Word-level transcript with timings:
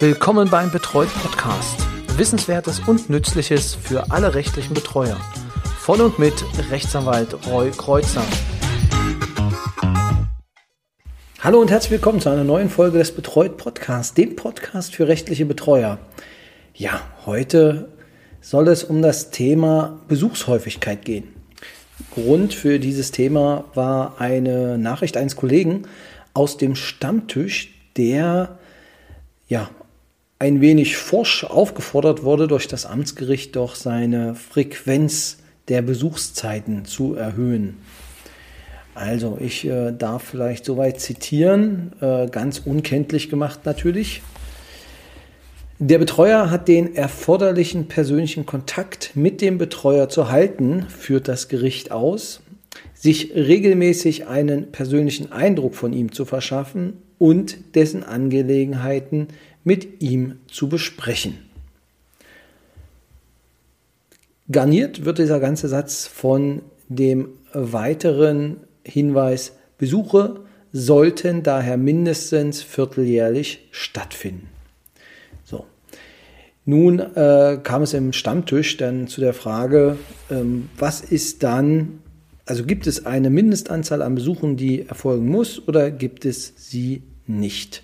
Willkommen 0.00 0.50
beim 0.50 0.72
Betreut 0.72 1.08
Podcast. 1.22 1.86
Wissenswertes 2.16 2.80
und 2.80 3.10
Nützliches 3.10 3.76
für 3.76 4.10
alle 4.10 4.34
rechtlichen 4.34 4.74
Betreuer. 4.74 5.16
Von 5.78 6.00
und 6.00 6.18
mit 6.18 6.34
Rechtsanwalt 6.68 7.46
Roy 7.46 7.70
Kreuzer. 7.70 8.24
Hallo 11.40 11.60
und 11.60 11.70
herzlich 11.70 11.92
willkommen 11.92 12.20
zu 12.20 12.28
einer 12.28 12.42
neuen 12.42 12.70
Folge 12.70 12.98
des 12.98 13.12
Betreut 13.12 13.56
Podcasts, 13.56 14.14
dem 14.14 14.34
Podcast 14.34 14.96
für 14.96 15.06
rechtliche 15.06 15.46
Betreuer. 15.46 15.98
Ja, 16.74 17.00
heute 17.24 17.88
soll 18.40 18.66
es 18.66 18.82
um 18.82 19.00
das 19.00 19.30
Thema 19.30 20.00
Besuchshäufigkeit 20.08 21.04
gehen. 21.04 21.28
Grund 22.12 22.52
für 22.52 22.80
dieses 22.80 23.12
Thema 23.12 23.64
war 23.74 24.20
eine 24.20 24.76
Nachricht 24.76 25.16
eines 25.16 25.36
Kollegen 25.36 25.82
aus 26.34 26.56
dem 26.56 26.74
Stammtisch, 26.74 27.72
der 27.96 28.58
ja 29.46 29.70
ein 30.38 30.60
wenig 30.60 30.96
forsch 30.96 31.44
aufgefordert 31.44 32.22
wurde 32.22 32.48
durch 32.48 32.68
das 32.68 32.86
Amtsgericht, 32.86 33.56
doch 33.56 33.74
seine 33.74 34.34
Frequenz 34.34 35.38
der 35.68 35.82
Besuchszeiten 35.82 36.84
zu 36.84 37.14
erhöhen. 37.14 37.78
Also 38.94 39.38
ich 39.40 39.66
äh, 39.66 39.92
darf 39.92 40.22
vielleicht 40.22 40.64
soweit 40.64 41.00
zitieren, 41.00 41.92
äh, 42.00 42.28
ganz 42.28 42.60
unkenntlich 42.64 43.28
gemacht 43.28 43.60
natürlich. 43.64 44.22
Der 45.80 45.98
Betreuer 45.98 46.50
hat 46.50 46.68
den 46.68 46.94
erforderlichen 46.94 47.88
persönlichen 47.88 48.46
Kontakt 48.46 49.10
mit 49.14 49.40
dem 49.40 49.58
Betreuer 49.58 50.08
zu 50.08 50.30
halten, 50.30 50.86
führt 50.88 51.26
das 51.26 51.48
Gericht 51.48 51.90
aus, 51.90 52.40
sich 52.94 53.34
regelmäßig 53.34 54.28
einen 54.28 54.70
persönlichen 54.70 55.32
Eindruck 55.32 55.74
von 55.74 55.92
ihm 55.92 56.12
zu 56.12 56.24
verschaffen 56.24 57.02
und 57.18 57.74
dessen 57.74 58.04
Angelegenheiten 58.04 59.28
mit 59.64 60.02
ihm 60.02 60.36
zu 60.46 60.68
besprechen. 60.68 61.38
Garniert 64.50 65.04
wird 65.04 65.18
dieser 65.18 65.40
ganze 65.40 65.68
Satz 65.68 66.06
von 66.06 66.62
dem 66.88 67.30
weiteren 67.54 68.58
Hinweis, 68.84 69.52
Besuche 69.78 70.40
sollten 70.72 71.42
daher 71.42 71.76
mindestens 71.76 72.62
vierteljährlich 72.62 73.68
stattfinden. 73.70 74.48
So. 75.44 75.66
Nun 76.64 76.98
äh, 76.98 77.58
kam 77.62 77.82
es 77.82 77.94
im 77.94 78.12
Stammtisch 78.12 78.76
dann 78.76 79.06
zu 79.06 79.20
der 79.20 79.34
Frage, 79.34 79.98
ähm, 80.30 80.68
was 80.76 81.00
ist 81.00 81.42
dann, 81.42 82.00
also 82.44 82.64
gibt 82.64 82.86
es 82.86 83.06
eine 83.06 83.30
Mindestanzahl 83.30 84.02
an 84.02 84.14
Besuchen, 84.14 84.56
die 84.56 84.86
erfolgen 84.86 85.28
muss 85.28 85.66
oder 85.66 85.90
gibt 85.90 86.24
es 86.24 86.52
sie 86.56 87.02
nicht? 87.26 87.82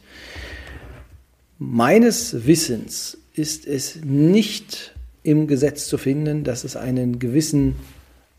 Meines 1.62 2.46
Wissens 2.46 3.18
ist 3.34 3.66
es 3.66 3.98
nicht 4.02 4.94
im 5.22 5.46
Gesetz 5.46 5.88
zu 5.88 5.98
finden, 5.98 6.42
dass 6.42 6.64
es 6.64 6.74
einen 6.74 7.18
gewissen, 7.18 7.74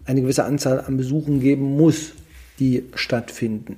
eine 0.06 0.24
gewisse 0.24 0.44
Anzahl 0.44 0.82
an 0.82 0.98
Besuchen 0.98 1.40
geben 1.40 1.78
muss, 1.78 2.14
die 2.58 2.86
stattfinden. 2.96 3.76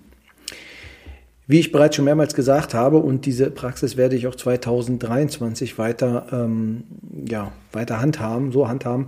Wie 1.45 1.59
ich 1.59 1.73
bereits 1.73 1.97
schon 1.97 2.05
mehrmals 2.05 2.35
gesagt 2.35 2.73
habe, 2.73 2.99
und 2.99 3.25
diese 3.25 3.51
Praxis 3.51 3.97
werde 3.97 4.15
ich 4.15 4.27
auch 4.27 4.35
2023 4.35 5.77
weiter, 5.77 6.27
ähm, 6.31 6.85
ja, 7.29 7.51
weiter 7.73 7.99
handhaben, 7.99 8.53
so 8.53 8.69
handhaben, 8.69 9.07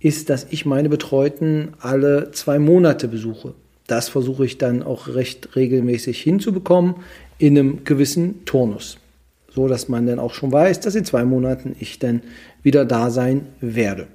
ist, 0.00 0.30
dass 0.30 0.46
ich 0.48 0.64
meine 0.64 0.88
Betreuten 0.88 1.74
alle 1.78 2.30
zwei 2.30 2.58
Monate 2.58 3.06
besuche. 3.06 3.52
Das 3.86 4.08
versuche 4.08 4.46
ich 4.46 4.56
dann 4.56 4.82
auch 4.82 5.08
recht 5.08 5.56
regelmäßig 5.56 6.22
hinzubekommen 6.22 6.94
in 7.36 7.58
einem 7.58 7.84
gewissen 7.84 8.46
Turnus 8.46 8.96
so 9.54 9.68
dass 9.68 9.88
man 9.88 10.06
dann 10.06 10.18
auch 10.18 10.34
schon 10.34 10.52
weiß, 10.52 10.80
dass 10.80 10.94
in 10.94 11.04
zwei 11.04 11.24
Monaten 11.24 11.76
ich 11.78 11.98
dann 11.98 12.22
wieder 12.62 12.84
da 12.84 13.10
sein 13.10 13.46
werde. 13.60 14.08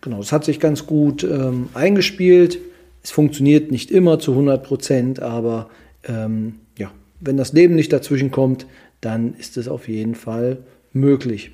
Genau, 0.00 0.20
es 0.20 0.32
hat 0.32 0.44
sich 0.44 0.60
ganz 0.60 0.86
gut 0.86 1.24
ähm, 1.24 1.70
eingespielt. 1.72 2.58
Es 3.02 3.10
funktioniert 3.10 3.70
nicht 3.70 3.90
immer 3.90 4.18
zu 4.18 4.32
100 4.32 4.62
Prozent, 4.62 5.20
aber 5.20 5.70
ähm, 6.06 6.56
ja, 6.76 6.90
wenn 7.20 7.36
das 7.36 7.52
Leben 7.52 7.74
nicht 7.74 7.92
dazwischen 7.92 8.30
kommt, 8.30 8.66
dann 9.00 9.34
ist 9.34 9.56
es 9.56 9.68
auf 9.68 9.88
jeden 9.88 10.14
Fall 10.14 10.58
möglich. 10.92 11.52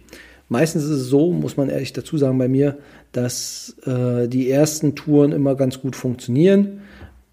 Meistens 0.48 0.82
ist 0.84 0.90
es 0.90 1.06
so, 1.06 1.30
muss 1.30 1.56
man 1.56 1.68
ehrlich 1.68 1.92
dazu 1.92 2.18
sagen 2.18 2.38
bei 2.38 2.48
mir, 2.48 2.78
dass 3.12 3.76
äh, 3.86 4.26
die 4.26 4.50
ersten 4.50 4.96
Touren 4.96 5.30
immer 5.30 5.54
ganz 5.54 5.80
gut 5.80 5.94
funktionieren. 5.94 6.80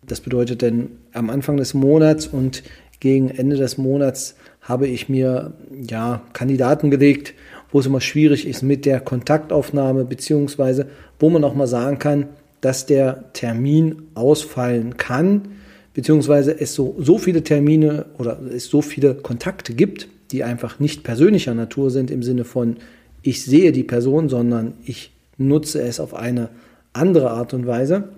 Das 0.05 0.21
bedeutet 0.21 0.61
dann 0.61 0.89
am 1.13 1.31
Anfang 1.31 1.57
des 1.57 1.73
Monats 1.73 2.27
und 2.27 2.61
gegen 2.99 3.29
Ende 3.29 3.57
des 3.57 3.77
Monats 3.77 4.35
habe 4.67 4.87
ich 4.87 5.07
mir 5.07 5.53
ja 5.71 6.21
Kandidaten 6.33 6.91
gelegt, 6.91 7.33
wo 7.71 7.79
es 7.79 7.85
immer 7.85 8.01
schwierig 8.01 8.45
ist 8.45 8.63
mit 8.63 8.85
der 8.85 8.99
Kontaktaufnahme, 8.99 10.03
beziehungsweise 10.03 10.87
wo 11.19 11.29
man 11.29 11.43
auch 11.45 11.55
mal 11.55 11.67
sagen 11.67 11.99
kann, 11.99 12.27
dass 12.59 12.85
der 12.85 13.31
Termin 13.33 14.03
ausfallen 14.13 14.97
kann, 14.97 15.49
beziehungsweise 15.93 16.59
es 16.59 16.73
so, 16.73 16.95
so 16.99 17.17
viele 17.17 17.43
Termine 17.43 18.07
oder 18.17 18.39
es 18.53 18.65
so 18.65 18.81
viele 18.81 19.15
Kontakte 19.15 19.73
gibt, 19.73 20.09
die 20.31 20.43
einfach 20.43 20.79
nicht 20.79 21.03
persönlicher 21.03 21.53
Natur 21.53 21.89
sind 21.89 22.11
im 22.11 22.21
Sinne 22.21 22.43
von, 22.43 22.77
ich 23.21 23.45
sehe 23.45 23.71
die 23.71 23.83
Person, 23.83 24.27
sondern 24.27 24.73
ich 24.85 25.11
nutze 25.37 25.81
es 25.81 26.01
auf 26.01 26.13
eine 26.13 26.49
andere 26.91 27.31
Art 27.31 27.53
und 27.53 27.67
Weise, 27.67 28.09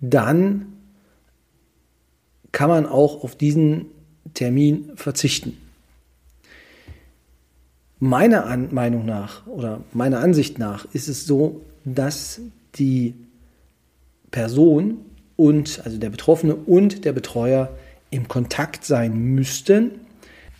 dann 0.00 0.72
kann 2.52 2.70
man 2.70 2.86
auch 2.86 3.22
auf 3.22 3.36
diesen 3.36 3.86
Termin 4.34 4.92
verzichten. 4.96 5.56
Meiner 7.98 8.46
An 8.46 8.74
Meinung 8.74 9.06
nach 9.06 9.46
oder 9.46 9.80
meiner 9.92 10.20
Ansicht 10.20 10.58
nach 10.58 10.86
ist 10.92 11.08
es 11.08 11.26
so, 11.26 11.62
dass 11.84 12.40
die 12.78 13.14
Person 14.30 14.98
und 15.36 15.80
also 15.84 15.98
der 15.98 16.10
Betroffene 16.10 16.54
und 16.54 17.04
der 17.04 17.12
Betreuer 17.12 17.70
im 18.10 18.28
Kontakt 18.28 18.84
sein 18.84 19.16
müssten, 19.16 19.92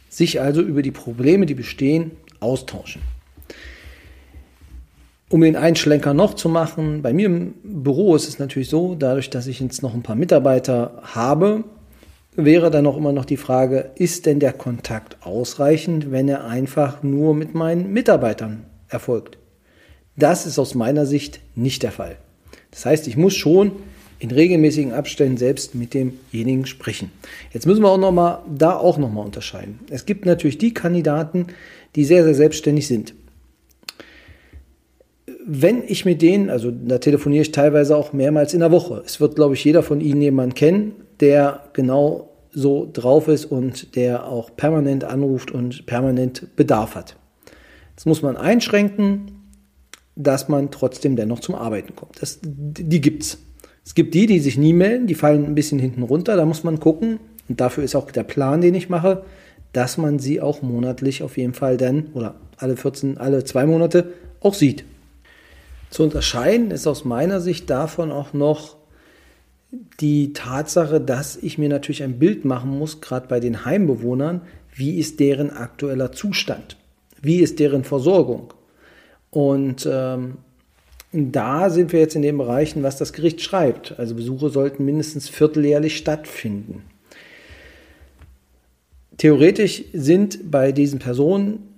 sich 0.09 0.41
also 0.41 0.62
über 0.62 0.82
die 0.82 0.93
Probleme, 0.93 1.47
die 1.47 1.55
bestehen, 1.55 2.12
austauschen. 2.41 3.03
Um 5.28 5.41
den 5.41 5.56
Einschlenker 5.56 6.15
noch 6.15 6.34
zu 6.34 6.49
machen, 6.49 7.03
bei 7.03 7.12
mir 7.12 7.26
im 7.26 7.55
Büro 7.62 8.15
ist 8.15 8.28
es 8.28 8.38
natürlich 8.38 8.69
so, 8.69 8.94
dadurch, 8.94 9.28
dass 9.28 9.49
ich 9.49 9.59
jetzt 9.60 9.82
noch 9.82 9.93
ein 9.93 10.03
paar 10.03 10.15
Mitarbeiter 10.15 11.03
habe, 11.03 11.65
wäre 12.37 12.71
dann 12.71 12.87
auch 12.87 12.97
immer 12.97 13.13
noch 13.13 13.25
die 13.25 13.37
Frage, 13.37 13.91
ist 13.97 14.27
denn 14.27 14.41
der 14.41 14.53
Kontakt 14.53 15.17
ausreichend, 15.27 16.11
wenn 16.13 16.29
er 16.29 16.45
einfach 16.45 17.03
nur 17.03 17.35
mit 17.35 17.55
meinen 17.55 17.93
Mitarbeitern 17.93 18.65
erfolgt? 18.89 19.39
Das 20.17 20.47
ist 20.47 20.59
aus 20.59 20.75
meiner 20.75 21.07
Sicht 21.07 21.41
nicht 21.55 21.83
der 21.83 21.93
Fall. 21.93 22.17
Das 22.71 22.87
heißt, 22.87 23.09
ich 23.09 23.17
muss 23.17 23.35
schon 23.35 23.73
in 24.19 24.31
regelmäßigen 24.31 24.93
Abständen 24.93 25.37
selbst 25.37 25.75
mit 25.75 25.93
demjenigen 25.93 26.67
sprechen. 26.67 27.11
Jetzt 27.53 27.67
müssen 27.67 27.83
wir 27.83 27.91
auch 27.91 27.99
noch 27.99 28.13
mal 28.13 28.43
da 28.49 28.77
auch 28.77 28.97
noch 28.97 29.13
mal 29.13 29.23
unterscheiden. 29.23 29.81
Es 29.91 30.07
gibt 30.07 30.25
natürlich 30.25 30.59
die 30.59 30.73
Kandidaten, 30.73 31.49
die 31.97 32.05
sehr 32.05 32.25
sehr 32.25 32.35
selbstständig 32.35 32.87
sind. 32.87 33.15
Wenn 35.47 35.83
ich 35.87 36.05
mit 36.05 36.23
denen, 36.23 36.51
also 36.51 36.71
da 36.71 36.99
telefoniere 36.99 37.43
ich 37.43 37.53
teilweise 37.53 37.97
auch 37.97 38.13
mehrmals 38.13 38.53
in 38.55 38.61
der 38.61 38.73
Woche. 38.73 39.03
Es 39.07 39.21
wird, 39.21 39.37
glaube 39.37 39.55
ich, 39.55 39.65
jeder 39.65 39.83
von 39.83 40.01
Ihnen 40.01 40.21
jemanden 40.21 40.55
kennen, 40.55 40.93
der 41.21 41.65
genau 41.72 42.31
so 42.53 42.88
drauf 42.91 43.28
ist 43.28 43.44
und 43.44 43.97
der 43.97 44.27
auch 44.27 44.56
permanent 44.56 45.04
anruft 45.04 45.50
und 45.50 45.87
permanent 45.87 46.56
Bedarf 46.56 46.94
hat. 46.94 47.16
Jetzt 47.91 48.06
muss 48.06 48.22
man 48.22 48.37
einschränken, 48.37 49.32
dass 50.16 50.49
man 50.49 50.71
trotzdem 50.71 51.16
dennoch 51.16 51.41
zum 51.41 51.55
Arbeiten 51.55 51.94
kommt. 51.94 52.21
Das, 52.22 52.38
die 52.43 53.00
gibt's. 53.00 53.38
Es 53.84 53.94
gibt 53.94 54.15
die, 54.15 54.26
die 54.26 54.41
sich 54.41 54.59
nie 54.59 54.72
melden, 54.72 55.06
die 55.06 55.15
fallen 55.15 55.44
ein 55.44 55.55
bisschen 55.55 55.78
hinten 55.78 56.03
runter. 56.03 56.37
Da 56.37 56.44
muss 56.44 56.65
man 56.65 56.81
gucken, 56.81 57.21
und 57.49 57.60
dafür 57.60 57.84
ist 57.84 57.94
auch 57.94 58.10
der 58.10 58.25
Plan, 58.25 58.60
den 58.60 58.75
ich 58.75 58.88
mache, 58.88 59.22
dass 59.73 59.99
man 59.99 60.19
sie 60.19 60.41
auch 60.41 60.62
monatlich 60.62 61.23
auf 61.23 61.37
jeden 61.37 61.55
Fall 61.55 61.76
dann 61.76 62.06
oder 62.14 62.37
alle 62.56 62.76
14, 62.76 63.19
alle 63.19 63.44
zwei 63.44 63.67
Monate 63.67 64.12
auch 64.41 64.55
sieht. 64.55 64.85
Zu 65.91 66.02
unterscheiden 66.02 66.70
ist 66.70 66.87
aus 66.87 67.05
meiner 67.05 67.41
Sicht 67.41 67.70
davon 67.70 68.11
auch 68.11 68.32
noch 68.32 68.75
die 69.71 70.33
Tatsache, 70.33 71.01
dass 71.01 71.37
ich 71.37 71.59
mir 71.59 71.69
natürlich 71.69 72.03
ein 72.03 72.19
Bild 72.19 72.45
machen 72.45 72.71
muss, 72.71 73.01
gerade 73.01 73.29
bei 73.29 73.41
den 73.41 73.65
Heimbewohnern, 73.65 74.43
wie 74.75 74.99
ist 74.99 75.21
deren 75.21 75.51
aktueller 75.51 76.13
Zustand? 76.13 76.77
Wie 77.21 77.41
ist 77.41 77.59
deren 77.59 77.85
Versorgung? 77.85 78.53
Und 79.31 79.89
ähm, 79.91 80.39
da 81.13 81.71
sind 81.71 81.93
wir 81.93 82.01
jetzt 82.01 82.15
in 82.15 82.23
den 82.23 82.39
Bereichen, 82.39 82.83
was 82.83 82.99
das 82.99 83.13
Gericht 83.13 83.41
schreibt. 83.41 83.99
Also 83.99 84.15
Besuche 84.15 84.51
sollten 84.51 84.85
mindestens 84.85 85.29
vierteljährlich 85.29 85.97
stattfinden. 85.97 86.83
Theoretisch 89.17 89.85
sind 89.93 90.51
bei 90.51 90.73
diesen 90.73 90.99
Personen 90.99 91.75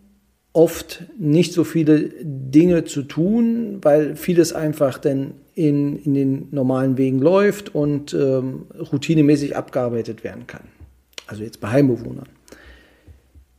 oft 0.53 1.05
nicht 1.19 1.53
so 1.53 1.65
viele 1.65 2.11
Dinge 2.23 2.85
zu 2.85 3.03
tun, 3.03 3.79
weil 3.83 4.17
vieles 4.17 4.53
einfach 4.53 4.99
dann 4.99 5.35
in, 5.55 5.97
in 5.97 6.15
den 6.15 6.49
normalen 6.51 6.97
Wegen 6.97 7.19
läuft 7.19 7.75
und 7.75 8.15
ähm, 8.15 8.67
routinemäßig 8.93 9.57
abgearbeitet 9.57 10.25
werden 10.25 10.47
kann. 10.47 10.63
Also 11.27 11.43
jetzt 11.43 11.61
bei 11.61 11.69
Heimbewohnern. 11.69 12.29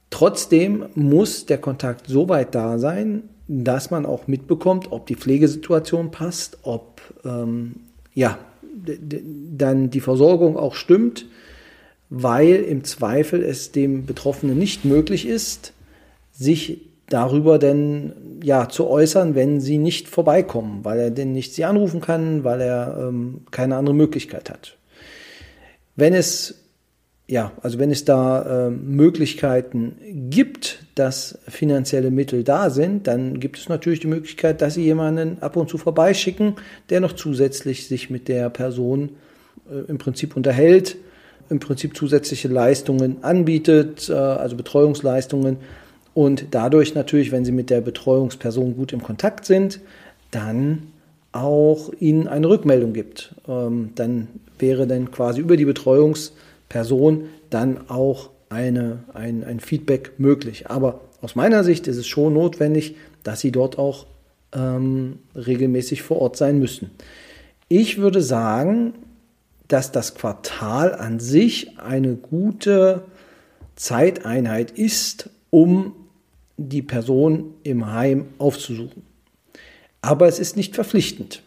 trotzdem 0.09 0.85
muss 0.95 1.45
der 1.45 1.59
Kontakt 1.59 2.07
so 2.07 2.29
weit 2.29 2.55
da 2.55 2.79
sein, 2.79 3.23
dass 3.47 3.91
man 3.91 4.05
auch 4.05 4.27
mitbekommt, 4.27 4.91
ob 4.91 5.07
die 5.07 5.15
Pflegesituation 5.15 6.11
passt, 6.11 6.59
ob 6.63 7.01
ähm, 7.25 7.75
ja, 8.13 8.39
dann 9.51 9.89
die 9.89 10.01
Versorgung 10.01 10.57
auch 10.57 10.75
stimmt, 10.75 11.25
weil 12.09 12.55
im 12.55 12.83
Zweifel 12.83 13.43
es 13.43 13.71
dem 13.71 14.05
Betroffenen 14.05 14.57
nicht 14.57 14.85
möglich 14.85 15.27
ist, 15.27 15.73
sich 16.39 16.89
darüber 17.07 17.59
denn 17.59 18.39
ja 18.41 18.69
zu 18.69 18.87
äußern, 18.87 19.35
wenn 19.35 19.59
sie 19.59 19.77
nicht 19.77 20.07
vorbeikommen, 20.07 20.83
weil 20.83 20.99
er 20.99 21.11
denn 21.11 21.33
nicht 21.33 21.53
sie 21.53 21.65
anrufen 21.65 22.01
kann, 22.01 22.43
weil 22.43 22.61
er 22.61 22.97
ähm, 22.99 23.41
keine 23.51 23.75
andere 23.75 23.95
Möglichkeit 23.95 24.49
hat. 24.49 24.77
Wenn 25.95 26.13
es 26.13 26.55
ja, 27.29 27.51
also 27.61 27.77
wenn 27.77 27.91
es 27.91 28.05
da 28.05 28.67
äh, 28.67 28.69
Möglichkeiten 28.71 29.97
gibt, 30.31 30.83
dass 30.95 31.37
finanzielle 31.47 32.09
Mittel 32.09 32.43
da 32.43 32.71
sind, 32.71 33.05
dann 33.05 33.39
gibt 33.39 33.59
es 33.59 33.69
natürlich 33.69 33.99
die 33.99 34.07
Möglichkeit, 34.07 34.63
dass 34.63 34.73
Sie 34.73 34.83
jemanden 34.83 35.37
ab 35.41 35.55
und 35.55 35.69
zu 35.69 35.77
vorbeischicken, 35.77 36.55
der 36.89 37.01
noch 37.01 37.13
zusätzlich 37.13 37.87
sich 37.87 38.09
mit 38.09 38.29
der 38.29 38.49
Person 38.49 39.11
äh, 39.69 39.87
im 39.87 39.99
Prinzip 39.99 40.35
unterhält, 40.35 40.97
im 41.51 41.59
Prinzip 41.59 41.95
zusätzliche 41.95 42.47
Leistungen 42.47 43.23
anbietet, 43.23 44.09
äh, 44.09 44.13
also 44.13 44.55
Betreuungsleistungen. 44.55 45.57
Und 46.13 46.47
dadurch 46.51 46.95
natürlich, 46.95 47.31
wenn 47.31 47.45
Sie 47.45 47.51
mit 47.51 47.69
der 47.69 47.81
Betreuungsperson 47.81 48.75
gut 48.75 48.93
im 48.93 49.03
Kontakt 49.03 49.45
sind, 49.45 49.79
dann 50.31 50.87
auch 51.31 51.91
Ihnen 51.99 52.27
eine 52.27 52.49
Rückmeldung 52.49 52.93
gibt. 52.93 53.35
Ähm, 53.47 53.91
dann 53.95 54.27
wäre 54.57 54.87
dann 54.87 55.11
quasi 55.11 55.39
über 55.41 55.57
die 55.57 55.65
Betreuungsperson 55.65 56.49
Person 56.69 57.25
dann 57.49 57.89
auch 57.89 58.29
eine, 58.47 58.99
ein, 59.13 59.43
ein 59.43 59.59
Feedback 59.59 60.13
möglich. 60.17 60.69
Aber 60.69 61.01
aus 61.21 61.35
meiner 61.35 61.63
Sicht 61.63 61.87
ist 61.87 61.97
es 61.97 62.07
schon 62.07 62.33
notwendig, 62.33 62.95
dass 63.23 63.41
sie 63.41 63.51
dort 63.51 63.77
auch 63.77 64.05
ähm, 64.53 65.19
regelmäßig 65.35 66.03
vor 66.03 66.21
Ort 66.21 66.37
sein 66.37 66.59
müssen. 66.59 66.91
Ich 67.67 67.97
würde 67.97 68.21
sagen, 68.21 68.93
dass 69.67 69.91
das 69.91 70.15
Quartal 70.15 70.95
an 70.95 71.19
sich 71.19 71.77
eine 71.79 72.15
gute 72.15 73.03
Zeiteinheit 73.75 74.71
ist, 74.71 75.29
um 75.49 75.95
die 76.57 76.81
Person 76.81 77.53
im 77.63 77.91
Heim 77.91 78.27
aufzusuchen. 78.37 79.03
Aber 80.01 80.27
es 80.27 80.39
ist 80.39 80.55
nicht 80.55 80.75
verpflichtend. 80.75 81.41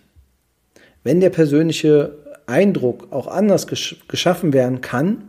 Wenn 1.05 1.21
der 1.21 1.31
persönliche 1.31 2.17
Eindruck 2.47 3.09
auch 3.11 3.27
anders 3.27 3.67
gesch 3.67 3.97
geschaffen 4.09 4.53
werden 4.53 4.81
kann 4.81 5.29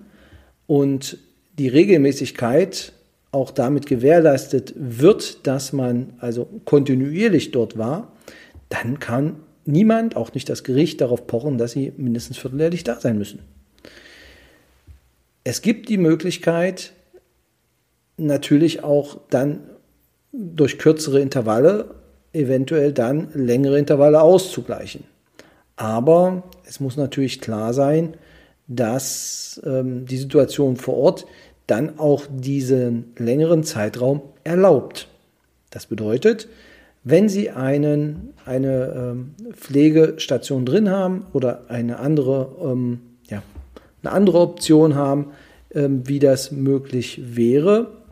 und 0.68 1.18
die 1.58 1.68
Regelmäßigkeit 1.68 2.94
auch 3.32 3.52
damit 3.52 3.88
gewährleistet 3.88 4.74
wird, 4.76 5.48
dass 5.48 5.74
man 5.74 6.14
also 6.20 6.48
kontinuierlich 6.66 7.52
dort 7.52 7.78
war, 7.78 8.12
dann 8.70 9.00
kann 9.00 9.38
niemand, 9.66 10.16
auch 10.16 10.34
nicht 10.34 10.50
das 10.50 10.64
Gericht, 10.64 11.02
darauf 11.02 11.26
pochen, 11.28 11.58
dass 11.58 11.72
sie 11.72 11.94
mindestens 11.98 12.38
vierteljährlich 12.38 12.84
da 12.84 13.00
sein 13.00 13.18
müssen. 13.18 13.40
Es 15.44 15.62
gibt 15.62 15.90
die 15.90 15.98
Möglichkeit, 15.98 16.94
natürlich 18.18 18.84
auch 18.84 19.18
dann 19.30 19.60
durch 20.32 20.78
kürzere 20.78 21.20
Intervalle 21.20 21.96
eventuell 22.34 22.92
dann 22.92 23.30
längere 23.34 23.78
Intervalle 23.78 24.22
auszugleichen. 24.22 25.04
Aber 25.76 26.44
es 26.66 26.80
muss 26.80 26.98
natürlich 26.98 27.42
klar 27.42 27.74
sein, 27.74 28.16
dass 28.68 29.62
ähm, 29.66 30.06
die 30.06 30.18
Situation 30.18 30.78
vor 30.78 30.98
Ort 30.98 31.26
dann 31.68 32.00
auch 32.00 32.26
diesen 32.30 33.14
längeren 33.18 33.64
Zeitraum 33.64 34.22
erlaubt. 34.44 35.08
Das 35.70 35.86
bedeutet, 35.86 36.48
wenn 37.04 37.30
Sie 37.30 37.50
einen, 37.50 38.34
eine 38.46 38.94
ähm, 38.96 39.36
Pflegestation 39.54 40.66
drin 40.66 40.90
haben 40.90 41.26
oder 41.34 41.70
eine 41.70 42.00
andere, 42.00 42.56
ähm, 42.64 43.02
ja, 43.30 43.44
eine 44.02 44.12
andere 44.12 44.40
Option 44.40 44.96
haben, 44.96 45.32
ähm, 45.74 46.08
wie 46.08 46.20
das 46.20 46.52
möglich 46.52 47.36
wäre, 47.36 48.03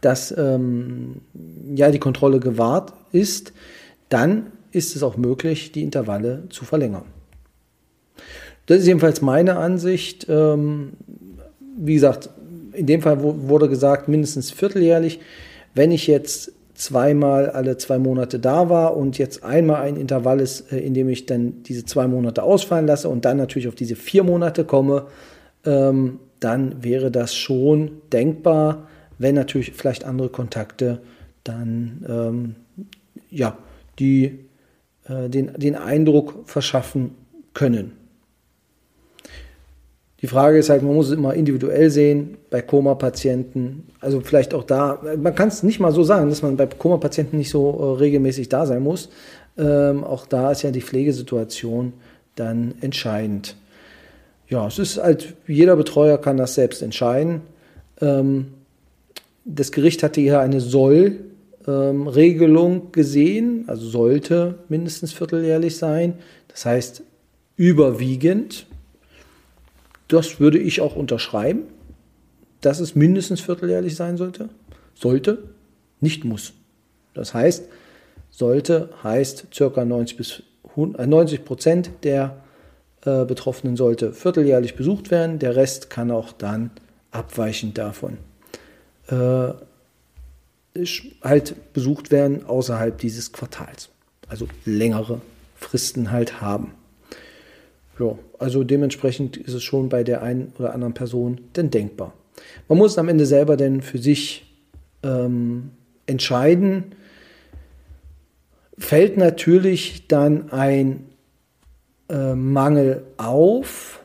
dass 0.00 0.34
ähm, 0.36 1.20
ja 1.74 1.90
die 1.90 1.98
Kontrolle 1.98 2.40
gewahrt 2.40 2.92
ist, 3.12 3.52
dann 4.08 4.52
ist 4.72 4.96
es 4.96 5.02
auch 5.02 5.16
möglich, 5.16 5.72
die 5.72 5.82
Intervalle 5.82 6.44
zu 6.50 6.64
verlängern. 6.64 7.04
Das 8.66 8.78
ist 8.78 8.86
jedenfalls 8.86 9.20
meine 9.20 9.56
Ansicht. 9.56 10.26
Ähm, 10.28 10.92
wie 11.76 11.94
gesagt, 11.94 12.30
in 12.72 12.86
dem 12.86 13.02
Fall 13.02 13.22
wurde 13.22 13.68
gesagt, 13.68 14.08
mindestens 14.08 14.50
vierteljährlich. 14.50 15.20
Wenn 15.74 15.90
ich 15.90 16.06
jetzt 16.06 16.52
zweimal 16.74 17.50
alle 17.50 17.76
zwei 17.76 17.98
Monate 17.98 18.38
da 18.38 18.68
war 18.70 18.96
und 18.96 19.18
jetzt 19.18 19.44
einmal 19.44 19.82
ein 19.82 19.96
Intervall 19.96 20.40
ist, 20.40 20.72
äh, 20.72 20.78
in 20.78 20.94
dem 20.94 21.08
ich 21.08 21.26
dann 21.26 21.62
diese 21.64 21.84
zwei 21.84 22.06
Monate 22.06 22.42
ausfallen 22.42 22.86
lasse 22.86 23.08
und 23.08 23.24
dann 23.24 23.36
natürlich 23.36 23.68
auf 23.68 23.74
diese 23.74 23.96
vier 23.96 24.24
Monate 24.24 24.64
komme, 24.64 25.06
ähm, 25.64 26.20
dann 26.40 26.82
wäre 26.82 27.10
das 27.10 27.34
schon 27.34 28.00
denkbar, 28.12 28.88
wenn 29.20 29.34
natürlich 29.34 29.72
vielleicht 29.72 30.04
andere 30.04 30.30
Kontakte 30.30 31.00
dann 31.44 32.04
ähm, 32.08 32.54
ja, 33.30 33.56
die 33.98 34.40
äh, 35.04 35.28
den, 35.28 35.52
den 35.56 35.76
Eindruck 35.76 36.42
verschaffen 36.46 37.12
können. 37.52 37.92
Die 40.22 40.26
Frage 40.26 40.58
ist 40.58 40.70
halt, 40.70 40.82
man 40.82 40.94
muss 40.94 41.08
es 41.08 41.12
immer 41.12 41.34
individuell 41.34 41.90
sehen 41.90 42.38
bei 42.50 42.62
Koma-Patienten. 42.62 43.88
Also 44.00 44.20
vielleicht 44.20 44.54
auch 44.54 44.64
da, 44.64 45.00
man 45.18 45.34
kann 45.34 45.48
es 45.48 45.62
nicht 45.62 45.80
mal 45.80 45.92
so 45.92 46.02
sagen, 46.02 46.30
dass 46.30 46.42
man 46.42 46.56
bei 46.56 46.66
Koma-Patienten 46.66 47.36
nicht 47.36 47.50
so 47.50 47.70
äh, 47.78 47.98
regelmäßig 47.98 48.48
da 48.48 48.64
sein 48.64 48.82
muss. 48.82 49.10
Ähm, 49.58 50.02
auch 50.02 50.26
da 50.26 50.50
ist 50.50 50.62
ja 50.62 50.70
die 50.70 50.82
Pflegesituation 50.82 51.92
dann 52.36 52.74
entscheidend. 52.80 53.56
Ja, 54.48 54.66
es 54.66 54.78
ist 54.78 54.96
halt, 54.98 55.34
jeder 55.46 55.76
Betreuer 55.76 56.18
kann 56.18 56.38
das 56.38 56.54
selbst 56.54 56.82
entscheiden. 56.82 57.42
Ähm, 58.00 58.46
das 59.54 59.72
Gericht 59.72 60.02
hatte 60.02 60.20
hier 60.20 60.40
eine 60.40 60.60
Soll- 60.60 61.30
ähm, 61.66 62.06
Regelung 62.06 62.92
gesehen, 62.92 63.64
also 63.66 63.88
sollte 63.88 64.58
mindestens 64.68 65.12
vierteljährlich 65.12 65.76
sein. 65.76 66.14
Das 66.48 66.64
heißt 66.64 67.02
überwiegend. 67.56 68.66
Das 70.08 70.40
würde 70.40 70.58
ich 70.58 70.80
auch 70.80 70.96
unterschreiben, 70.96 71.64
dass 72.60 72.80
es 72.80 72.94
mindestens 72.94 73.40
vierteljährlich 73.40 73.94
sein 73.94 74.16
sollte. 74.16 74.48
Sollte, 74.94 75.38
nicht 76.00 76.24
muss. 76.24 76.52
Das 77.14 77.34
heißt, 77.34 77.64
sollte 78.30 78.90
heißt 79.02 79.48
circa 79.52 79.84
90 79.84 80.16
bis 80.16 80.42
90 80.76 81.38
äh, 81.38 81.42
Prozent 81.42 81.90
der 82.02 82.42
äh, 83.04 83.24
Betroffenen 83.24 83.76
sollte 83.76 84.12
vierteljährlich 84.12 84.74
besucht 84.74 85.10
werden. 85.10 85.38
Der 85.38 85.56
Rest 85.56 85.90
kann 85.90 86.10
auch 86.10 86.32
dann 86.32 86.70
abweichend 87.10 87.76
davon 87.78 88.18
äh, 89.10 89.52
halt 91.22 91.72
besucht 91.72 92.10
werden 92.10 92.46
außerhalb 92.46 92.98
dieses 92.98 93.32
Quartals. 93.32 93.90
Also 94.28 94.46
längere 94.64 95.20
Fristen 95.56 96.10
halt 96.10 96.40
haben. 96.40 96.74
Ja, 97.98 98.16
also 98.38 98.64
dementsprechend 98.64 99.36
ist 99.36 99.52
es 99.52 99.62
schon 99.62 99.88
bei 99.88 100.04
der 100.04 100.22
einen 100.22 100.52
oder 100.58 100.72
anderen 100.72 100.94
Person 100.94 101.40
denn 101.56 101.70
denkbar. 101.70 102.14
Man 102.68 102.78
muss 102.78 102.96
am 102.96 103.08
Ende 103.08 103.26
selber 103.26 103.56
denn 103.56 103.82
für 103.82 103.98
sich 103.98 104.46
ähm, 105.02 105.72
entscheiden. 106.06 106.94
Fällt 108.78 109.18
natürlich 109.18 110.08
dann 110.08 110.50
ein 110.50 111.04
äh, 112.08 112.34
Mangel 112.34 113.04
auf, 113.18 114.00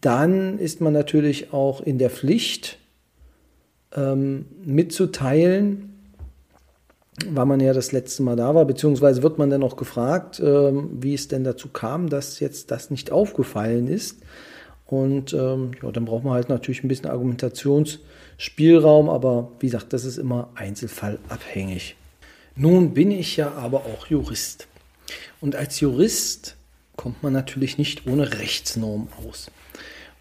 dann 0.00 0.58
ist 0.58 0.80
man 0.80 0.92
natürlich 0.92 1.52
auch 1.52 1.80
in 1.80 1.98
der 1.98 2.10
Pflicht, 2.10 2.78
ähm, 3.96 4.46
mitzuteilen, 4.64 5.92
weil 7.28 7.46
man 7.46 7.60
ja 7.60 7.72
das 7.72 7.92
letzte 7.92 8.22
Mal 8.22 8.36
da 8.36 8.54
war, 8.54 8.64
beziehungsweise 8.64 9.22
wird 9.22 9.38
man 9.38 9.50
dann 9.50 9.62
auch 9.62 9.76
gefragt, 9.76 10.40
ähm, 10.40 10.90
wie 11.00 11.14
es 11.14 11.28
denn 11.28 11.44
dazu 11.44 11.68
kam, 11.68 12.08
dass 12.08 12.40
jetzt 12.40 12.70
das 12.70 12.90
nicht 12.90 13.12
aufgefallen 13.12 13.88
ist. 13.88 14.20
Und 14.86 15.32
ähm, 15.32 15.72
ja, 15.82 15.90
dann 15.90 16.04
braucht 16.04 16.24
man 16.24 16.34
halt 16.34 16.48
natürlich 16.48 16.84
ein 16.84 16.88
bisschen 16.88 17.08
Argumentationsspielraum, 17.08 19.08
aber 19.08 19.50
wie 19.60 19.66
gesagt, 19.66 19.92
das 19.92 20.04
ist 20.04 20.18
immer 20.18 20.50
einzelfallabhängig. 20.54 21.96
Nun 22.54 22.92
bin 22.92 23.10
ich 23.10 23.36
ja 23.36 23.52
aber 23.52 23.86
auch 23.86 24.06
Jurist. 24.06 24.68
Und 25.40 25.56
als 25.56 25.80
Jurist 25.80 26.56
kommt 26.96 27.22
man 27.22 27.32
natürlich 27.32 27.78
nicht 27.78 28.06
ohne 28.06 28.38
Rechtsnorm 28.38 29.08
aus. 29.26 29.50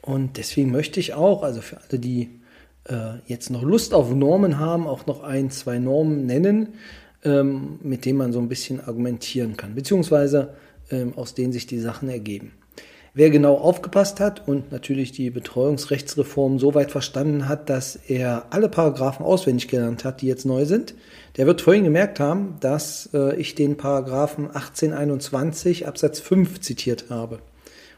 Und 0.02 0.38
deswegen 0.38 0.72
möchte 0.72 1.00
ich 1.00 1.14
auch, 1.14 1.44
also 1.44 1.62
für 1.62 1.80
alle, 1.82 2.00
die 2.00 2.41
äh, 2.86 3.20
jetzt 3.26 3.50
noch 3.50 3.64
Lust 3.64 3.94
auf 3.94 4.14
Normen 4.14 4.60
haben, 4.60 4.88
auch 4.88 5.06
noch 5.06 5.24
ein, 5.24 5.50
zwei 5.52 5.80
Normen 5.80 6.26
nennen, 6.26 6.70
ähm, 7.24 7.80
mit 7.84 8.06
denen 8.06 8.18
man 8.18 8.34
so 8.34 8.40
ein 8.40 8.50
bisschen 8.50 8.82
argumentieren 8.82 9.58
kann, 9.58 9.76
beziehungsweise 9.76 10.54
ähm, 10.90 11.14
aus 11.16 11.34
denen 11.34 11.54
sich 11.54 11.68
die 11.68 11.80
Sachen 11.80 12.10
ergeben. 12.10 12.54
Wer 13.14 13.30
genau 13.30 13.58
aufgepasst 13.58 14.22
hat 14.22 14.48
und 14.48 14.72
natürlich 14.72 15.12
die 15.12 15.30
Betreuungsrechtsreform 15.32 16.60
so 16.60 16.74
weit 16.76 16.92
verstanden 16.92 17.50
hat, 17.50 17.70
dass 17.70 17.98
er 18.08 18.46
alle 18.52 18.70
Paragraphen 18.70 19.26
auswendig 19.26 19.68
gelernt 19.68 20.06
hat, 20.06 20.22
die 20.22 20.28
jetzt 20.28 20.46
neu 20.46 20.66
sind, 20.66 20.96
der 21.36 21.46
wird 21.46 21.60
vorhin 21.60 21.84
gemerkt 21.84 22.22
haben, 22.22 22.56
dass 22.62 23.10
äh, 23.14 23.36
ich 23.36 23.54
den 23.54 23.76
Paragraphen 23.76 24.46
1821 24.46 25.90
Absatz 25.90 26.22
5 26.22 26.62
zitiert 26.62 27.10
habe. 27.10 27.40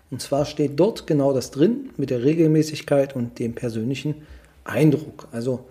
Und 0.10 0.20
zwar 0.20 0.46
steht 0.46 0.80
dort 0.80 1.06
genau 1.06 1.32
das 1.32 1.52
drin 1.52 1.92
mit 1.96 2.10
der 2.10 2.24
Regelmäßigkeit 2.24 3.16
und 3.16 3.38
dem 3.38 3.54
persönlichen 3.54 4.16
Eindruck. 4.64 5.28
Also 5.32 5.66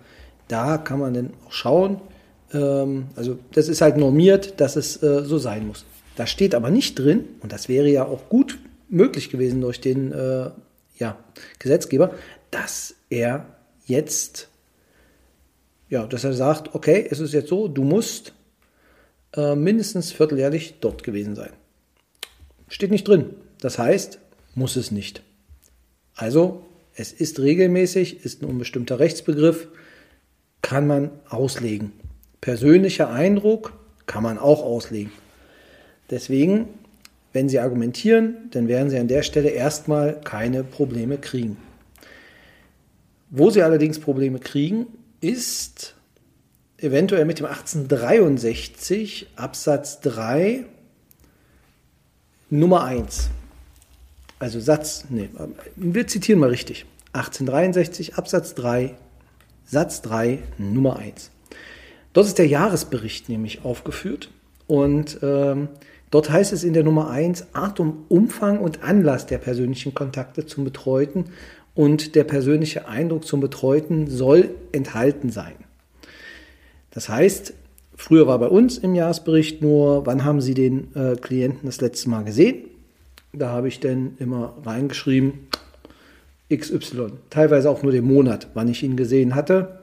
da 0.47 0.77
kann 0.77 0.99
man 0.99 1.13
dann 1.13 1.33
auch 1.45 1.51
schauen. 1.51 2.01
Ähm, 2.53 3.07
also 3.15 3.37
das 3.53 3.67
ist 3.67 3.81
halt 3.81 3.97
normiert, 3.97 4.59
dass 4.59 4.75
es 4.75 5.01
äh, 5.01 5.23
so 5.23 5.37
sein 5.37 5.67
muss. 5.67 5.85
Da 6.15 6.27
steht 6.27 6.53
aber 6.53 6.69
nicht 6.69 6.99
drin, 6.99 7.25
und 7.41 7.51
das 7.51 7.69
wäre 7.69 7.87
ja 7.87 8.05
auch 8.05 8.29
gut 8.29 8.59
möglich 8.89 9.29
gewesen 9.29 9.61
durch 9.61 9.81
den 9.81 10.11
äh, 10.11 10.51
ja, 10.97 11.17
Gesetzgeber, 11.59 12.13
dass 12.51 12.95
er 13.09 13.45
jetzt, 13.85 14.47
ja, 15.89 16.05
dass 16.05 16.23
er 16.23 16.33
sagt, 16.33 16.75
okay, 16.75 17.07
es 17.09 17.19
ist 17.19 17.33
jetzt 17.33 17.49
so, 17.49 17.67
du 17.67 17.83
musst 17.83 18.33
äh, 19.35 19.55
mindestens 19.55 20.11
vierteljährlich 20.11 20.75
dort 20.79 21.03
gewesen 21.03 21.35
sein. 21.35 21.51
Steht 22.67 22.91
nicht 22.91 23.07
drin. 23.07 23.31
Das 23.59 23.79
heißt, 23.79 24.19
muss 24.55 24.75
es 24.75 24.91
nicht. 24.91 25.23
Also, 26.15 26.63
es 26.95 27.11
ist 27.11 27.39
regelmäßig, 27.39 28.23
ist 28.25 28.41
ein 28.41 28.45
unbestimmter 28.45 28.99
Rechtsbegriff, 28.99 29.67
kann 30.61 30.87
man 30.87 31.11
auslegen. 31.29 31.91
Persönlicher 32.41 33.09
Eindruck 33.09 33.73
kann 34.05 34.23
man 34.23 34.37
auch 34.37 34.63
auslegen. 34.63 35.11
Deswegen 36.09 36.67
wenn 37.33 37.49
Sie 37.49 37.59
argumentieren, 37.59 38.49
dann 38.51 38.67
werden 38.67 38.91
Sie 38.91 38.97
an 38.97 39.07
der 39.07 39.23
Stelle 39.23 39.49
erstmal 39.49 40.21
keine 40.21 40.63
Probleme 40.63 41.17
kriegen. 41.17 41.57
Wo 43.31 43.49
Sie 43.49 43.63
allerdings 43.63 43.99
Probleme 43.99 44.39
kriegen, 44.39 44.85
ist 45.19 45.95
eventuell 46.77 47.25
mit 47.25 47.39
dem 47.39 47.47
1863 47.47 49.31
Absatz 49.35 49.99
3 50.01 50.65
Nummer 52.51 52.83
1. 52.83 53.31
Also 54.43 54.59
Satz, 54.59 55.05
nee, 55.09 55.29
wir 55.77 56.05
zitieren 56.05 56.41
mal 56.41 56.49
richtig. 56.49 56.85
1863 57.13 58.15
Absatz 58.15 58.53
3 58.55 58.93
Satz 59.65 60.01
3 60.01 60.39
Nummer 60.57 60.97
1. 60.97 61.31
Dort 62.11 62.27
ist 62.27 62.37
der 62.37 62.47
Jahresbericht 62.47 63.29
nämlich 63.29 63.63
aufgeführt 63.63 64.29
und 64.67 65.19
ähm, 65.23 65.69
Dort 66.11 66.29
heißt 66.29 66.53
es 66.53 66.63
in 66.63 66.73
der 66.73 66.83
Nummer 66.83 67.09
1, 67.09 67.55
Art 67.55 67.79
und 67.79 68.05
Umfang 68.07 68.59
und 68.59 68.83
Anlass 68.83 69.25
der 69.25 69.39
persönlichen 69.39 69.95
Kontakte 69.95 70.45
zum 70.45 70.63
Betreuten 70.63 71.31
und 71.73 72.13
der 72.13 72.23
persönliche 72.23 72.87
Eindruck 72.87 73.25
zum 73.25 73.39
Betreuten 73.39 74.05
soll 74.05 74.51
enthalten 74.73 75.31
sein. 75.31 75.55
Das 76.91 77.09
heißt, 77.09 77.55
früher 77.95 78.27
war 78.27 78.37
bei 78.37 78.47
uns 78.47 78.77
im 78.77 78.93
Jahresbericht 78.93 79.63
nur, 79.63 80.05
wann 80.05 80.23
haben 80.23 80.39
Sie 80.39 80.53
den 80.53 80.95
äh, 80.95 81.15
Klienten 81.15 81.65
das 81.65 81.81
letzte 81.81 82.11
Mal 82.11 82.25
gesehen? 82.25 82.65
Da 83.35 83.49
habe 83.49 83.67
ich 83.67 83.79
dann 83.79 84.15
immer 84.19 84.53
reingeschrieben, 84.63 85.47
XY. 86.53 87.13
Teilweise 87.31 87.69
auch 87.69 87.81
nur 87.81 87.91
den 87.91 88.05
Monat, 88.05 88.47
wann 88.53 88.67
ich 88.67 88.83
ihn 88.83 88.95
gesehen 88.95 89.33
hatte, 89.33 89.79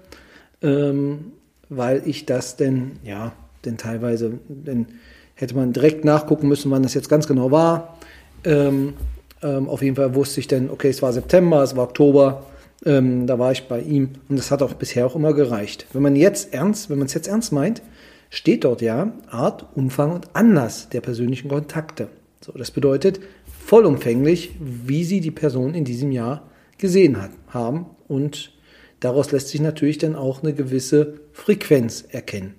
ähm, 0.63 1.33
weil 1.69 2.03
ich 2.07 2.27
das 2.27 2.57
denn, 2.57 2.93
ja, 3.03 3.33
denn 3.65 3.77
teilweise, 3.77 4.39
denn 4.49 4.87
hätte 5.35 5.57
man 5.57 5.73
direkt 5.73 6.05
nachgucken 6.05 6.47
müssen, 6.47 6.71
wann 6.71 6.85
das 6.85 6.95
jetzt 6.95 7.09
ganz 7.09 7.27
genau 7.27 7.51
war. 7.51 7.99
Ähm, 8.45 8.95
ähm, 9.43 9.69
auf 9.69 9.83
jeden 9.83 9.97
Fall 9.97 10.15
wusste 10.15 10.39
ich 10.39 10.47
dann, 10.47 10.71
okay, 10.71 10.89
es 10.89 11.03
war 11.03 11.13
September, 11.13 11.63
es 11.65 11.75
war 11.75 11.85
Oktober, 11.85 12.47
ähm, 12.87 13.27
da 13.27 13.39
war 13.41 13.51
ich 13.51 13.67
bei 13.67 13.81
ihm 13.81 14.11
und 14.29 14.39
das 14.39 14.53
hat 14.53 14.63
auch 14.63 14.75
bisher 14.75 15.07
auch 15.07 15.17
immer 15.17 15.33
gereicht. 15.33 15.87
Wenn 15.93 16.03
man 16.03 16.15
jetzt 16.15 16.55
ernst, 16.55 16.89
wenn 16.89 16.99
man 16.99 17.07
es 17.07 17.15
jetzt 17.15 17.27
ernst 17.27 17.53
meint, 17.53 17.83
steht 18.29 18.63
dort 18.63 18.81
ja 18.81 19.13
Art, 19.29 19.67
Umfang 19.75 20.13
und 20.13 20.29
Anlass 20.35 20.89
der 20.89 21.01
persönlichen 21.01 21.49
Kontakte. 21.49 22.09
So, 22.43 22.53
das 22.53 22.71
bedeutet 22.71 23.21
vollumfänglich, 23.65 24.53
wie 24.59 25.05
Sie 25.05 25.21
die 25.21 25.31
Person 25.31 25.75
in 25.75 25.85
diesem 25.85 26.11
Jahr 26.11 26.49
gesehen 26.79 27.21
hat, 27.21 27.31
haben 27.49 27.87
und 28.09 28.53
daraus 29.01 29.31
lässt 29.31 29.49
sich 29.49 29.61
natürlich 29.61 29.99
dann 29.99 30.17
auch 30.17 30.43
eine 30.43 30.55
gewisse 30.55 31.21
Frequenz 31.33 32.05
erkennen. 32.09 32.55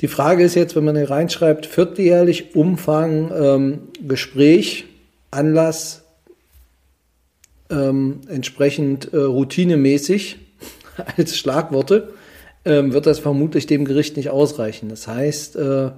Die 0.00 0.08
Frage 0.08 0.44
ist 0.44 0.54
jetzt, 0.54 0.74
wenn 0.76 0.84
man 0.84 0.96
hier 0.96 1.10
reinschreibt, 1.10 1.66
vierteljährlich 1.66 2.54
Umfang, 2.56 3.30
ähm, 3.34 3.78
Gespräch, 4.06 4.86
Anlass, 5.30 6.04
ähm, 7.70 8.20
entsprechend 8.28 9.12
äh, 9.12 9.18
routinemäßig 9.18 10.38
als 11.16 11.36
Schlagworte, 11.36 12.12
ähm, 12.64 12.92
wird 12.92 13.06
das 13.06 13.18
vermutlich 13.18 13.66
dem 13.66 13.84
Gericht 13.84 14.16
nicht 14.16 14.30
ausreichen. 14.30 14.88
Das 14.88 15.06
heißt, 15.06 15.56
äh, 15.56 15.90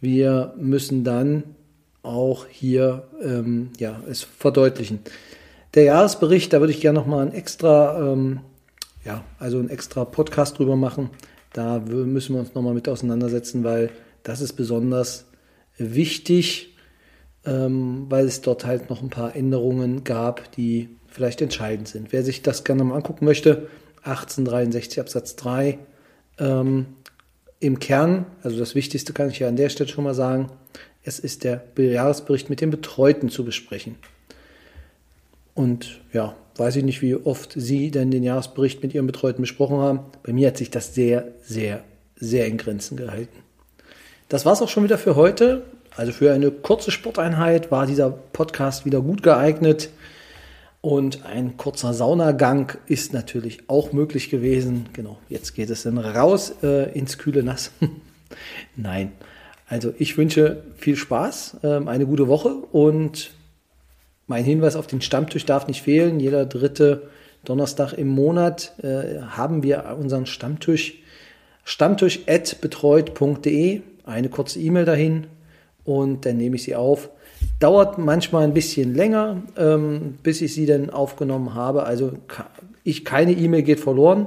wir 0.00 0.54
müssen 0.56 1.04
dann 1.04 1.44
auch 2.02 2.46
hier 2.46 3.08
ähm, 3.22 3.70
ja, 3.78 4.00
es 4.08 4.22
verdeutlichen. 4.22 5.00
Der 5.74 5.84
Jahresbericht, 5.84 6.52
da 6.52 6.60
würde 6.60 6.72
ich 6.72 6.80
gerne 6.80 6.98
nochmal 6.98 7.26
ein 7.26 7.32
extra, 7.32 8.12
ähm, 8.12 8.40
ja, 9.04 9.24
also 9.38 9.58
ein 9.58 9.70
extra 9.70 10.04
Podcast 10.04 10.58
drüber 10.58 10.76
machen. 10.76 11.10
Da 11.52 11.78
müssen 11.80 12.34
wir 12.34 12.40
uns 12.40 12.54
nochmal 12.54 12.74
mit 12.74 12.88
auseinandersetzen, 12.88 13.64
weil 13.64 13.90
das 14.22 14.40
ist 14.40 14.54
besonders 14.54 15.26
wichtig, 15.76 16.76
ähm, 17.44 18.06
weil 18.08 18.26
es 18.26 18.40
dort 18.40 18.64
halt 18.66 18.90
noch 18.90 19.02
ein 19.02 19.10
paar 19.10 19.34
Änderungen 19.34 20.04
gab, 20.04 20.52
die 20.52 20.88
vielleicht 21.06 21.40
entscheidend 21.40 21.88
sind. 21.88 22.12
Wer 22.12 22.22
sich 22.22 22.42
das 22.42 22.64
gerne 22.64 22.84
mal 22.84 22.96
angucken 22.96 23.24
möchte, 23.24 23.68
1863 24.02 25.00
Absatz 25.00 25.36
3, 25.36 25.78
ähm, 26.38 26.86
im 27.60 27.78
Kern, 27.78 28.26
also 28.42 28.58
das 28.58 28.74
Wichtigste 28.74 29.12
kann 29.12 29.30
ich 29.30 29.38
ja 29.38 29.48
an 29.48 29.56
der 29.56 29.68
Stelle 29.68 29.88
schon 29.88 30.04
mal 30.04 30.14
sagen, 30.14 30.50
es 31.02 31.18
ist 31.18 31.44
der 31.44 31.62
Jahresbericht 31.76 32.50
mit 32.50 32.60
den 32.60 32.70
Betreuten 32.70 33.28
zu 33.28 33.44
besprechen. 33.44 33.96
Und 35.54 36.00
ja, 36.12 36.34
weiß 36.56 36.76
ich 36.76 36.84
nicht, 36.84 37.02
wie 37.02 37.14
oft 37.14 37.52
Sie 37.54 37.90
denn 37.90 38.10
den 38.10 38.22
Jahresbericht 38.22 38.82
mit 38.82 38.94
Ihrem 38.94 39.06
Betreuten 39.06 39.42
besprochen 39.42 39.78
haben. 39.78 40.00
Bei 40.22 40.32
mir 40.32 40.48
hat 40.48 40.56
sich 40.56 40.70
das 40.70 40.94
sehr, 40.94 41.28
sehr, 41.42 41.84
sehr 42.16 42.46
in 42.46 42.56
Grenzen 42.56 42.96
gehalten. 42.96 43.38
Das 44.28 44.46
war 44.46 44.52
es 44.52 44.62
auch 44.62 44.68
schon 44.68 44.84
wieder 44.84 44.98
für 44.98 45.16
heute. 45.16 45.62
Also 45.96 46.12
für 46.12 46.32
eine 46.32 46.50
kurze 46.50 46.90
Sporteinheit 46.90 47.70
war 47.70 47.86
dieser 47.86 48.10
Podcast 48.10 48.86
wieder 48.86 49.00
gut 49.00 49.22
geeignet. 49.22 49.90
Und 50.82 51.26
ein 51.26 51.58
kurzer 51.58 51.92
Saunagang 51.92 52.72
ist 52.86 53.12
natürlich 53.12 53.68
auch 53.68 53.92
möglich 53.92 54.30
gewesen. 54.30 54.86
Genau, 54.94 55.18
jetzt 55.28 55.54
geht 55.54 55.68
es 55.68 55.82
dann 55.82 55.98
raus 55.98 56.54
äh, 56.62 56.90
ins 56.98 57.18
kühle 57.18 57.42
Nass. 57.42 57.70
Nein, 58.76 59.12
also 59.68 59.92
ich 59.98 60.16
wünsche 60.16 60.62
viel 60.76 60.96
Spaß, 60.96 61.58
äh, 61.62 61.86
eine 61.86 62.06
gute 62.06 62.28
Woche 62.28 62.48
und 62.48 63.32
mein 64.26 64.44
Hinweis 64.44 64.76
auf 64.76 64.86
den 64.86 65.02
Stammtisch 65.02 65.44
darf 65.44 65.66
nicht 65.66 65.82
fehlen. 65.82 66.18
Jeder 66.18 66.46
dritte 66.46 67.10
Donnerstag 67.44 67.92
im 67.94 68.08
Monat 68.08 68.74
äh, 68.82 69.20
haben 69.22 69.62
wir 69.62 69.96
unseren 69.98 70.26
Stammtisch. 70.26 70.94
Stammtisch.betreut.de. 71.64 73.82
Eine 74.04 74.28
kurze 74.28 74.60
E-Mail 74.60 74.84
dahin 74.86 75.26
und 75.84 76.26
dann 76.26 76.36
nehme 76.36 76.56
ich 76.56 76.62
sie 76.62 76.74
auf. 76.74 77.10
Dauert 77.58 77.98
manchmal 77.98 78.44
ein 78.44 78.54
bisschen 78.54 78.94
länger, 78.94 79.42
ähm, 79.56 80.18
bis 80.22 80.40
ich 80.40 80.54
sie 80.54 80.66
dann 80.66 80.90
aufgenommen 80.90 81.54
habe. 81.54 81.84
Also 81.84 82.12
ich, 82.84 83.04
keine 83.04 83.32
E-Mail 83.32 83.62
geht 83.62 83.80
verloren. 83.80 84.26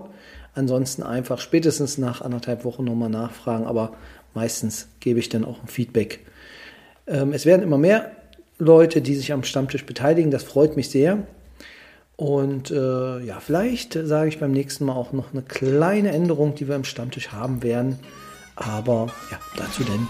Ansonsten 0.55 1.01
einfach 1.01 1.39
spätestens 1.39 1.97
nach 1.97 2.21
anderthalb 2.21 2.63
Wochen 2.63 2.83
nochmal 2.83 3.09
nachfragen, 3.09 3.65
aber 3.65 3.93
meistens 4.35 4.87
gebe 4.99 5.19
ich 5.19 5.29
dann 5.29 5.45
auch 5.45 5.61
ein 5.61 5.67
Feedback. 5.67 6.19
Ähm, 7.07 7.33
es 7.33 7.45
werden 7.45 7.63
immer 7.63 7.79
mehr 7.79 8.11
Leute, 8.59 9.01
die 9.01 9.15
sich 9.15 9.33
am 9.33 9.43
Stammtisch 9.43 9.85
beteiligen. 9.85 10.29
Das 10.29 10.43
freut 10.43 10.75
mich 10.75 10.89
sehr. 10.89 11.19
Und 12.15 12.69
äh, 12.69 13.19
ja, 13.19 13.39
vielleicht 13.39 13.93
sage 13.93 14.29
ich 14.29 14.39
beim 14.39 14.51
nächsten 14.51 14.85
Mal 14.85 14.93
auch 14.93 15.13
noch 15.13 15.33
eine 15.33 15.41
kleine 15.41 16.11
Änderung, 16.11 16.53
die 16.53 16.67
wir 16.67 16.75
im 16.75 16.83
Stammtisch 16.83 17.29
haben 17.29 17.63
werden. 17.63 17.97
Aber 18.55 19.07
ja, 19.31 19.39
dazu 19.57 19.83
dann 19.83 20.07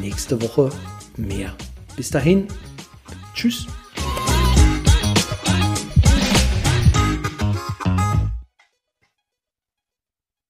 nächste 0.00 0.42
Woche 0.42 0.70
mehr. 1.16 1.54
Bis 1.96 2.10
dahin, 2.10 2.48
tschüss. 3.34 3.66